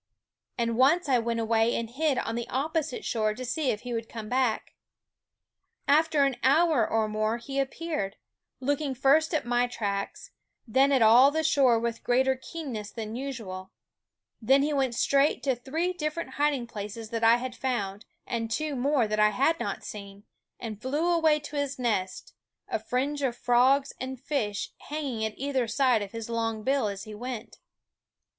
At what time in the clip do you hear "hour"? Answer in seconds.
6.41-6.89